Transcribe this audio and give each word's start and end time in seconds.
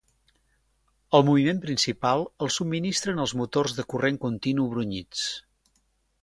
El 1.17 1.25
moviment 1.27 1.59
principal 1.65 2.25
el 2.45 2.51
subministren 2.55 3.21
els 3.25 3.35
motors 3.43 3.77
de 3.81 3.87
corrent 3.95 4.19
continu 4.25 4.67
brunyits. 4.73 5.29